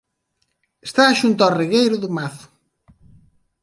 Está 0.87 1.03
xunto 1.19 1.41
ó 1.47 1.49
Regueiro 1.59 1.97
do 2.03 2.09
Mazo. 2.17 2.45